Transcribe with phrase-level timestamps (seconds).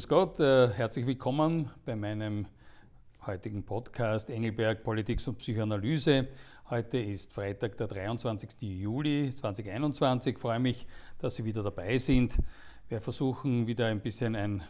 [0.00, 2.46] Grüß Gott, äh, herzlich willkommen bei meinem
[3.26, 6.26] heutigen Podcast Engelberg Politik und Psychoanalyse.
[6.70, 8.62] Heute ist Freitag, der 23.
[8.62, 10.36] Juli 2021.
[10.36, 10.86] Ich freue mich,
[11.18, 12.38] dass Sie wieder dabei sind.
[12.88, 14.62] Wir versuchen wieder ein bisschen einen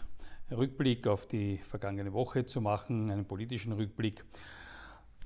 [0.50, 4.24] Rückblick auf die vergangene Woche zu machen, einen politischen Rückblick.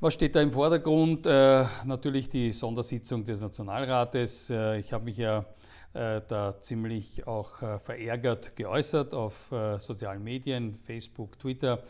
[0.00, 1.24] Was steht da im Vordergrund?
[1.24, 4.50] Äh, natürlich die Sondersitzung des Nationalrates.
[4.50, 5.46] Äh, ich habe mich ja
[5.94, 11.84] äh, da ziemlich auch äh, verärgert geäußert auf äh, sozialen Medien, Facebook, Twitter.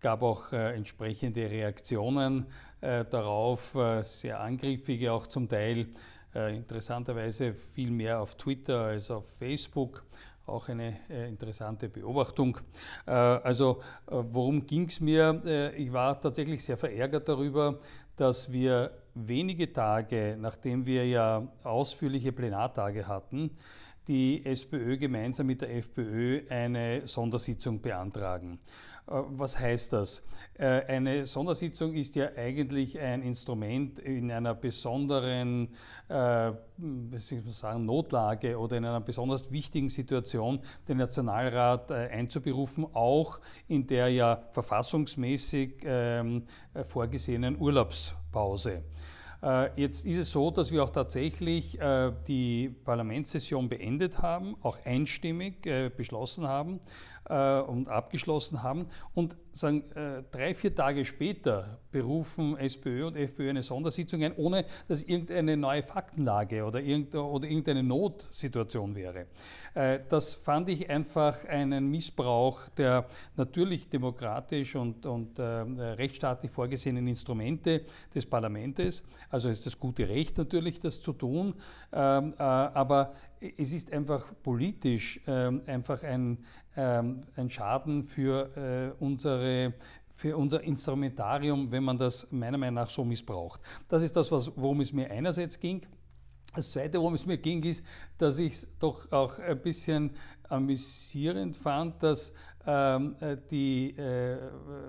[0.00, 2.46] Gab auch entsprechende Reaktionen
[2.80, 5.88] darauf, sehr angriffige auch zum Teil.
[6.32, 10.02] Interessanterweise viel mehr auf Twitter als auf Facebook
[10.46, 12.56] auch eine interessante Beobachtung.
[13.04, 15.70] Also worum ging es mir?
[15.76, 17.78] ich war tatsächlich sehr verärgert darüber,
[18.16, 23.50] dass wir wenige Tage, nachdem wir ja ausführliche Plenartage hatten,
[24.08, 28.58] die SPÖ gemeinsam mit der FPÖ eine Sondersitzung beantragen.
[29.10, 30.22] Äh, was heißt das?
[30.54, 35.68] Äh, eine Sondersitzung ist ja eigentlich ein Instrument in einer besonderen
[36.08, 36.52] äh,
[37.46, 44.42] sagen, Notlage oder in einer besonders wichtigen Situation, den Nationalrat einzuberufen, auch in der ja
[44.50, 46.44] verfassungsmäßig ähm,
[46.84, 48.82] vorgesehenen Urlaubspause.
[49.74, 51.78] Jetzt ist es so, dass wir auch tatsächlich
[52.28, 55.62] die Parlamentssession beendet haben, auch einstimmig
[55.96, 56.80] beschlossen haben
[57.30, 58.86] äh, und abgeschlossen haben.
[59.14, 64.64] Und sagen, äh, drei, vier Tage später berufen SPÖ und FPÖ eine Sondersitzung ein, ohne
[64.88, 69.26] dass irgendeine neue Faktenlage oder, irgend, oder irgendeine Notsituation wäre.
[69.74, 73.06] Äh, das fand ich einfach einen Missbrauch der
[73.36, 77.82] natürlich demokratisch und, und äh, rechtsstaatlich vorgesehenen Instrumente
[78.14, 79.04] des Parlaments.
[79.28, 81.54] Also ist das gute Recht natürlich, das zu tun.
[81.92, 86.38] Ähm, äh, aber es ist einfach politisch ähm, einfach ein,
[86.80, 89.74] ähm, ein Schaden für, äh, unsere,
[90.14, 93.60] für unser Instrumentarium, wenn man das meiner Meinung nach so missbraucht.
[93.88, 95.82] Das ist das, was, worum es mir einerseits ging.
[96.54, 97.84] Das Zweite, worum es mir ging, ist,
[98.18, 100.10] dass ich es doch auch ein bisschen
[100.48, 102.32] amüsierend fand, dass
[102.66, 104.36] ähm, äh, die äh,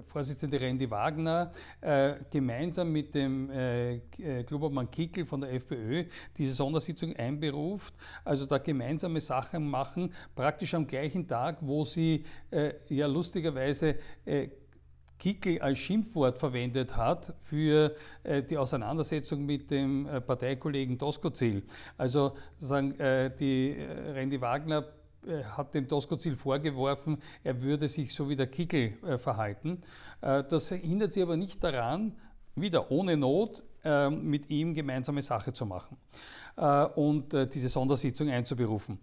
[0.06, 4.44] Vorsitzende Randy Wagner äh, gemeinsam mit dem äh, äh
[4.92, 6.06] Kickel von der FPÖ
[6.38, 7.94] diese Sondersitzung einberuft,
[8.26, 13.96] also da gemeinsame Sachen machen, praktisch am gleichen Tag, wo sie äh, ja lustigerweise
[15.22, 21.62] Kickel als Schimpfwort verwendet hat für äh, die Auseinandersetzung mit dem äh, Parteikollegen Doskozil.
[21.96, 23.78] Also sozusagen äh, die
[24.14, 24.84] Randy Wagner
[25.56, 29.84] hat dem Doskozil vorgeworfen, er würde sich so wie der Kickel verhalten.
[30.20, 32.16] Das hindert sie aber nicht daran,
[32.56, 33.62] wieder ohne Not
[34.10, 35.96] mit ihm gemeinsame Sache zu machen
[36.96, 38.98] und diese Sondersitzung einzuberufen.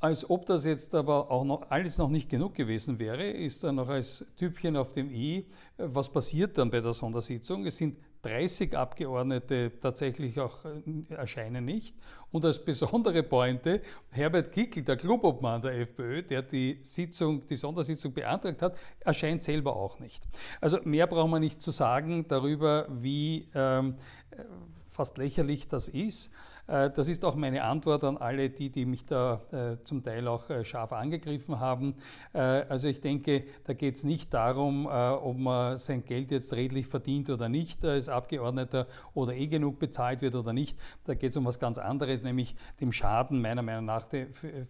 [0.00, 3.70] Als ob das jetzt aber auch noch alles noch nicht genug gewesen wäre, ist da
[3.70, 5.46] noch als Typchen auf dem i,
[5.76, 7.66] was passiert dann bei der Sondersitzung?
[7.66, 11.94] Es sind 30 Abgeordnete tatsächlich auch äh, erscheinen nicht.
[12.30, 18.14] Und als besondere Pointe, Herbert Kickl, der Clubobmann der FPÖ, der die Sitzung, die Sondersitzung
[18.14, 20.22] beantragt hat, erscheint selber auch nicht.
[20.62, 23.96] Also mehr braucht man nicht zu sagen darüber, wie ähm,
[24.30, 24.44] äh,
[24.88, 26.30] fast lächerlich das ist.
[26.70, 30.28] Äh, das ist auch meine Antwort an alle die, die mich da äh, zum Teil
[30.28, 31.94] auch äh, scharf angegriffen haben.
[32.32, 37.30] Also ich denke, da geht es nicht darum, ob man sein Geld jetzt redlich verdient
[37.30, 40.78] oder nicht als Abgeordneter oder eh genug bezahlt wird oder nicht.
[41.04, 44.06] Da geht es um was ganz anderes, nämlich dem Schaden meiner Meinung nach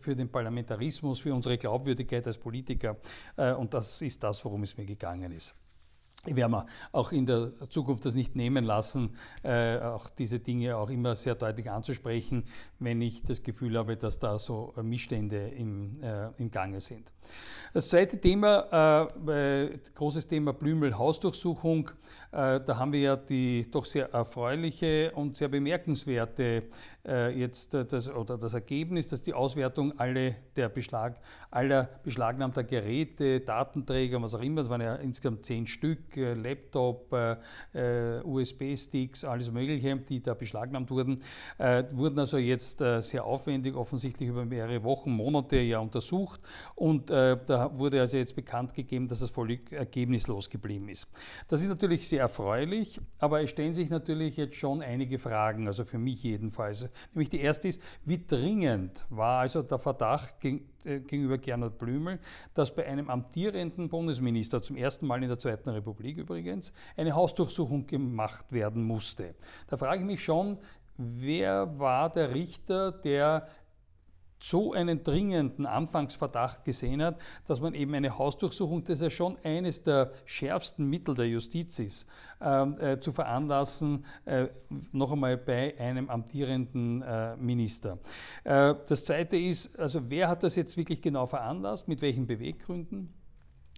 [0.00, 2.96] für den Parlamentarismus, für unsere Glaubwürdigkeit als Politiker.
[3.58, 5.54] Und das ist das, worum es mir gegangen ist.
[6.26, 10.90] Ich werde auch in der Zukunft das nicht nehmen lassen, äh, auch diese Dinge auch
[10.90, 12.44] immer sehr deutlich anzusprechen,
[12.78, 17.10] wenn ich das Gefühl habe, dass da so Missstände im, äh, im Gange sind.
[17.72, 21.90] Das zweite Thema, äh, großes Thema Blümel-Hausdurchsuchung.
[22.32, 26.64] Äh, da haben wir ja die doch sehr erfreuliche und sehr bemerkenswerte
[27.04, 31.18] äh, jetzt äh, das, oder das Ergebnis, dass die Auswertung alle der Beschlag,
[31.50, 37.12] aller beschlagnahmter Geräte, Datenträger, was auch immer, es waren ja insgesamt zehn Stück, Laptop,
[38.24, 41.22] USB-Sticks, alles Mögliche, die da beschlagnahmt wurden,
[41.58, 46.40] wurden also jetzt sehr aufwendig, offensichtlich über mehrere Wochen, Monate ja untersucht
[46.74, 47.10] und
[47.46, 51.08] da wurde also jetzt bekannt gegeben, dass das völlig ergebnislos geblieben ist.
[51.48, 55.84] Das ist natürlich sehr erfreulich, aber es stellen sich natürlich jetzt schon einige Fragen, also
[55.84, 56.88] für mich jedenfalls.
[57.14, 60.60] Nämlich die erste ist, wie dringend war also der Verdacht äh,
[61.00, 62.18] gegenüber Gernot Blümel,
[62.54, 67.86] dass bei einem amtierenden Bundesminister, zum ersten Mal in der Zweiten Republik übrigens, eine Hausdurchsuchung
[67.86, 69.34] gemacht werden musste.
[69.68, 70.58] Da frage ich mich schon,
[70.96, 73.48] wer war der Richter, der
[74.42, 79.82] so einen dringenden Anfangsverdacht gesehen hat, dass man eben eine Hausdurchsuchung, das ja schon eines
[79.82, 82.06] der schärfsten Mittel der Justiz ist,
[82.40, 84.48] ähm, äh, zu veranlassen, äh,
[84.92, 87.98] noch einmal bei einem amtierenden äh, Minister.
[88.44, 93.19] Äh, das Zweite ist, also wer hat das jetzt wirklich genau veranlasst, mit welchen Beweggründen?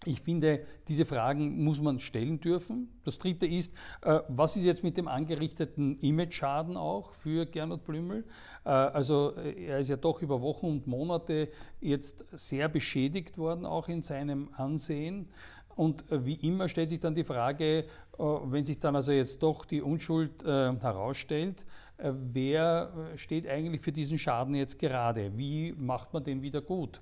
[0.04, 2.88] Ich finde, diese Fragen muss man stellen dürfen.
[3.04, 3.72] Das Dritte ist,
[4.02, 8.24] äh, was ist jetzt mit dem angerichteten Image-Schaden auch für Gernot Blümel?
[8.64, 11.48] Äh, also äh, er ist ja doch über Wochen und Monate
[11.80, 15.28] jetzt sehr beschädigt worden, auch in seinem Ansehen.
[15.74, 17.86] Und wie immer stellt sich dann die Frage,
[18.18, 21.64] wenn sich dann also jetzt doch die Unschuld herausstellt, äh,
[21.98, 25.36] wer äh, steht eigentlich für diesen Schaden jetzt gerade?
[25.36, 27.00] Wie macht man den wieder gut?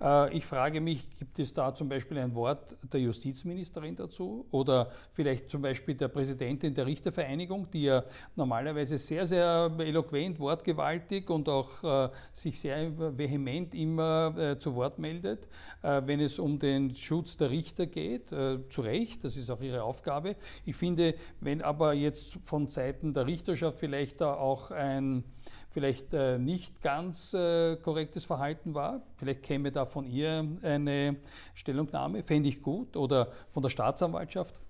[0.00, 4.90] Äh, ich frage mich, gibt es da zum Beispiel ein Wort der Justizministerin dazu oder
[5.12, 8.04] vielleicht zum Beispiel der Präsidentin der Richtervereinigung, die ja
[8.36, 15.48] normalerweise sehr, sehr eloquent, wortgewaltig und auch sich sehr vehement immer zu Wort meldet,
[15.82, 20.36] wenn es um den Schutz der Richter geht, zu Recht, das ist auch ihre Aufgabe.
[20.64, 25.24] Ich finde, wenn aber jetzt von Seiten der Richterschaft vielleicht da auch ein
[25.72, 29.02] vielleicht äh, nicht ganz äh, korrektes Verhalten war.
[29.16, 31.16] Vielleicht käme da von ihr eine
[31.54, 34.60] Stellungnahme, fände ich gut, oder von der Staatsanwaltschaft.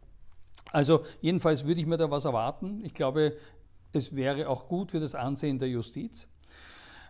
[0.71, 2.85] Also jedenfalls würde ich mir da was erwarten.
[2.85, 3.37] Ich glaube,
[3.93, 6.29] es wäre auch gut für das Ansehen der Justiz.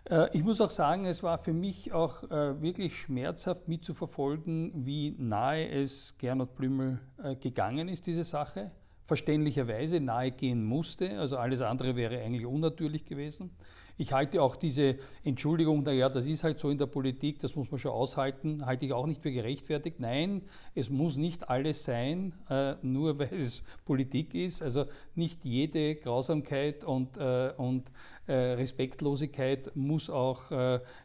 [0.09, 5.69] Äh, ich muss auch sagen, es war für mich auch wirklich schmerzhaft mitzuverfolgen, wie nahe
[5.69, 6.99] es Gernot Blümel
[7.39, 8.71] gegangen ist, diese Sache
[9.05, 11.19] verständlicherweise nahegehen musste.
[11.19, 13.51] Also alles andere wäre eigentlich unnatürlich gewesen.
[13.95, 17.69] Ich halte auch diese Entschuldigung, naja, das ist halt so in der Politik, das muss
[17.69, 19.99] man schon aushalten, halte ich auch nicht für gerechtfertigt.
[19.99, 20.41] Nein,
[20.73, 24.63] es muss nicht alles sein, äh, nur weil es Politik ist.
[24.63, 27.91] Also nicht jede Grausamkeit und, äh, und
[28.25, 30.51] äh, Respektlosigkeit muss auch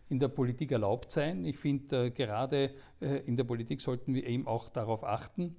[0.09, 1.45] in der Politik erlaubt sein.
[1.45, 2.71] Ich finde, gerade
[3.27, 5.57] in der Politik sollten wir eben auch darauf achten.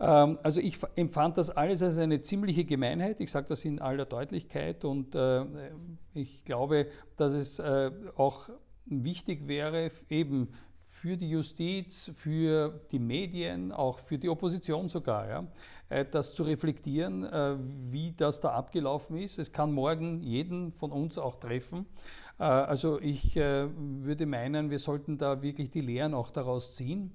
[0.00, 3.20] Ähm, also ich empfand das alles als eine ziemliche Gemeinheit.
[3.20, 5.44] Ich sage das in aller Deutlichkeit und äh,
[6.14, 6.86] ich glaube,
[7.16, 8.48] dass es äh, auch
[8.86, 10.48] wichtig wäre, eben
[10.86, 15.46] für die Justiz, für die Medien, auch für die Opposition sogar, ja,
[15.88, 17.22] äh, das zu reflektieren,
[17.90, 19.38] wie das da abgelaufen ist.
[19.38, 21.86] Es kann morgen jeden von uns auch treffen.
[22.38, 27.12] Also ich würde meinen, wir sollten da wirklich die Lehren auch daraus ziehen.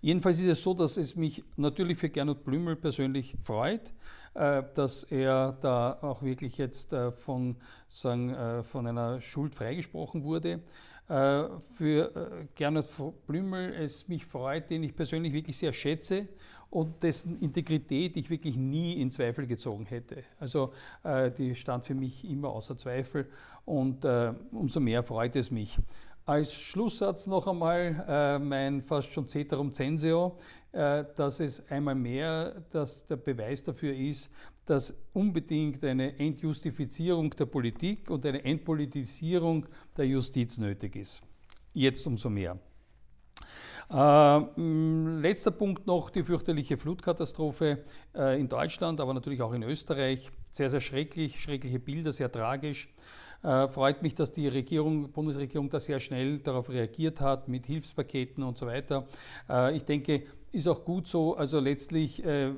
[0.00, 3.92] Jedenfalls ist es so, dass es mich natürlich für Gernot Blümel persönlich freut,
[4.34, 7.56] äh, dass er da auch wirklich jetzt äh, von,
[7.88, 10.60] sagen, äh, von einer Schuld freigesprochen wurde.
[11.08, 12.88] Für Gernot
[13.28, 16.26] Blümel es mich freut, den ich persönlich wirklich sehr schätze
[16.68, 20.24] und dessen Integrität ich wirklich nie in Zweifel gezogen hätte.
[20.40, 20.72] Also
[21.38, 23.28] die stand für mich immer außer Zweifel
[23.64, 24.04] und
[24.50, 25.78] umso mehr freut es mich.
[26.28, 30.36] Als Schlusssatz noch einmal äh, mein fast schon Ceterum Censeo,
[30.72, 34.32] äh, dass es einmal mehr dass der Beweis dafür ist,
[34.64, 41.22] dass unbedingt eine Entjustifizierung der Politik und eine Entpolitisierung der Justiz nötig ist.
[41.72, 42.58] Jetzt umso mehr.
[43.88, 44.40] Äh,
[45.20, 47.84] letzter Punkt noch, die fürchterliche Flutkatastrophe
[48.16, 50.32] äh, in Deutschland, aber natürlich auch in Österreich.
[50.56, 52.88] Sehr, sehr schrecklich, schreckliche Bilder, sehr tragisch.
[53.42, 58.42] Äh, freut mich, dass die Regierung, Bundesregierung da sehr schnell darauf reagiert hat mit Hilfspaketen
[58.42, 59.06] und so weiter.
[59.50, 60.22] Äh, ich denke,
[60.52, 61.36] ist auch gut so.
[61.36, 62.52] Also letztlich äh,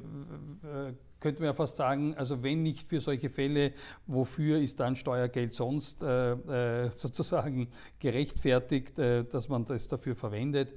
[1.19, 3.73] könnte man ja fast sagen, also wenn nicht für solche Fälle,
[4.07, 7.67] wofür ist dann Steuergeld sonst äh, sozusagen
[7.99, 10.73] gerechtfertigt, äh, dass man das dafür verwendet.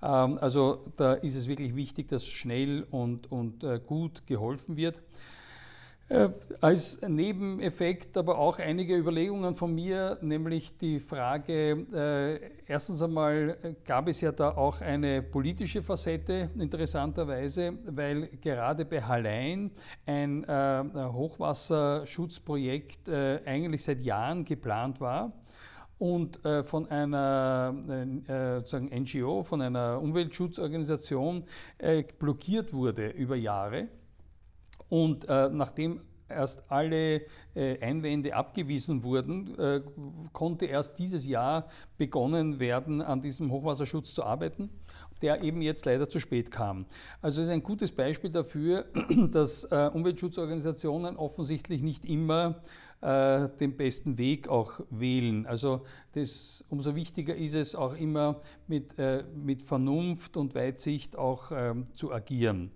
[0.00, 5.02] Ähm, also da ist es wirklich wichtig, dass schnell und, und äh, gut geholfen wird.
[6.10, 6.28] Äh,
[6.60, 14.08] als Nebeneffekt aber auch einige Überlegungen von mir, nämlich die Frage, äh, erstens einmal gab
[14.08, 19.70] es ja da auch eine politische Facette, interessanterweise, weil gerade bei Hallein
[20.04, 25.32] ein äh, Hochwasserschutzprojekt äh, eigentlich seit Jahren geplant war
[26.00, 27.72] und äh, von einer
[28.28, 31.44] äh, NGO, von einer Umweltschutzorganisation
[31.78, 33.86] äh, blockiert wurde über Jahre.
[34.90, 37.22] Und äh, nachdem erst alle
[37.54, 39.80] äh, Einwände abgewiesen wurden, äh,
[40.32, 41.68] konnte erst dieses Jahr
[41.98, 44.70] begonnen werden, an diesem Hochwasserschutz zu arbeiten,
[45.22, 46.86] der eben jetzt leider zu spät kam.
[47.20, 48.86] Also es ist ein gutes Beispiel dafür,
[49.30, 52.62] dass äh, Umweltschutzorganisationen offensichtlich nicht immer
[53.02, 55.46] äh, den besten Weg auch wählen.
[55.46, 61.50] Also das, umso wichtiger ist es auch immer mit, äh, mit Vernunft und Weitsicht auch
[61.52, 62.70] ähm, zu agieren.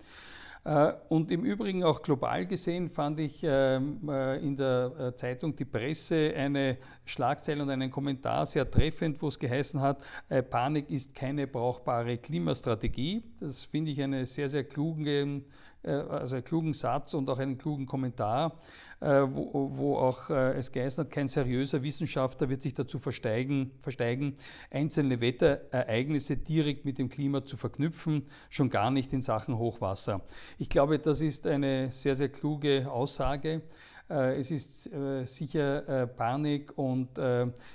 [0.64, 5.54] Äh, und im Übrigen auch global gesehen fand ich ähm, äh, in der äh, Zeitung
[5.54, 10.02] Die Presse eine Schlagzeile und einen Kommentar sehr treffend, wo es geheißen hat,
[10.48, 13.22] Panik ist keine brauchbare Klimastrategie.
[13.40, 15.44] Das finde ich eine sehr, sehr klugen,
[15.84, 18.58] also einen klugen Satz und auch einen klugen Kommentar.
[19.04, 23.72] Äh, wo, wo, auch äh, es geheißen hat, kein seriöser Wissenschaftler wird sich dazu versteigen,
[23.80, 24.36] versteigen,
[24.70, 30.22] einzelne Wetterereignisse direkt mit dem Klima zu verknüpfen, schon gar nicht in Sachen Hochwasser.
[30.58, 33.60] Ich glaube, das ist eine sehr, sehr kluge Aussage.
[34.08, 34.90] Äh, es ist
[35.24, 37.18] sicher Panik und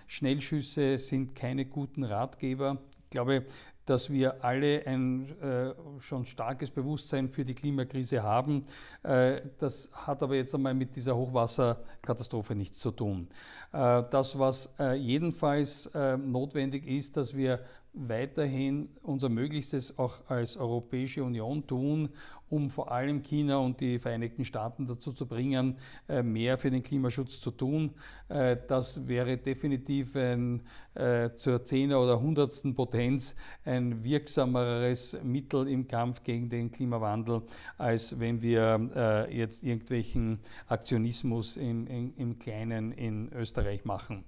[0.08, 2.80] Schnellschüsse sind keine guten Ratgeber.
[3.04, 3.46] Ich glaube,
[3.90, 8.66] dass wir alle ein äh, schon starkes Bewusstsein für die Klimakrise haben.
[9.02, 13.28] Äh, das hat aber jetzt einmal mit dieser Hochwasserkatastrophe nichts zu tun.
[13.72, 17.60] Äh, das, was äh, jedenfalls äh, notwendig ist, dass wir
[17.94, 22.10] weiterhin unser Möglichstes auch als Europäische Union tun,
[22.50, 25.78] um vor allem China und die Vereinigten Staaten dazu zu bringen,
[26.08, 27.92] äh, mehr für den Klimaschutz zu tun.
[28.28, 30.62] Äh, das wäre definitiv ein,
[30.96, 37.44] äh, zur Zehner- oder Hundertsten Potenz ein wirksameres Mittel im Kampf gegen den Klimawandel,
[37.78, 44.24] als wenn wir jetzt irgendwelchen Aktionismus im, im, im Kleinen in Österreich machen.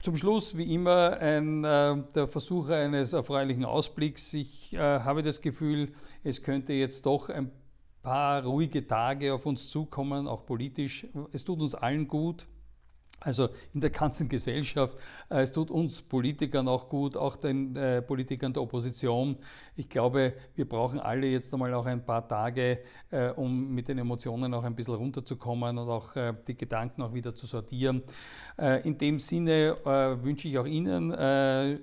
[0.00, 4.32] Zum Schluss, wie immer, ein, äh, der Versuch eines erfreulichen Ausblicks.
[4.32, 7.50] Ich äh, habe das Gefühl, es könnte jetzt doch ein
[8.00, 11.04] paar ruhige Tage auf uns zukommen, auch politisch.
[11.32, 12.46] Es tut uns allen gut.
[13.20, 14.96] Also in der ganzen Gesellschaft.
[15.28, 19.36] Äh, es tut uns Politikern auch gut, auch den äh, Politikern der Opposition.
[19.76, 22.78] Ich glaube, wir brauchen alle jetzt einmal auch ein paar Tage,
[23.10, 26.12] äh, um mit den Emotionen auch ein bisschen runterzukommen und auch
[26.46, 28.02] die Gedanken auch wieder zu sortieren.
[28.84, 29.76] In dem Sinne
[30.22, 31.12] wünsche ich auch Ihnen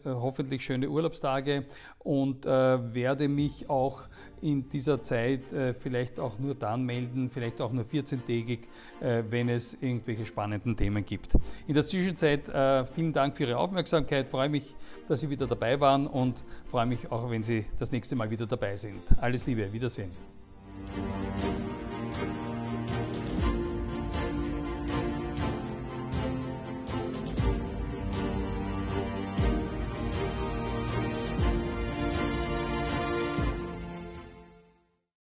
[0.06, 1.66] hoffentlich schöne Urlaubstage
[2.00, 4.02] und werde mich auch
[4.42, 8.60] in dieser Zeit äh, vielleicht auch nur dann melden, vielleicht auch nur 14-tägig,
[9.02, 11.38] äh, wenn es irgendwelche spannenden Themen gibt.
[11.68, 14.76] In der Zwischenzeit äh, vielen Dank für Ihre Aufmerksamkeit, freue mich,
[15.08, 18.46] dass Sie wieder dabei waren und freue mich auch, wenn Sie das nächste Mal wieder
[18.46, 19.02] dabei sind.
[19.20, 20.12] Alles Liebe, Wiedersehen.